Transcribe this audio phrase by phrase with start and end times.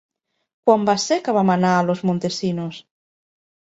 [0.69, 2.85] Quan va ser que vam anar a Los Montesinos?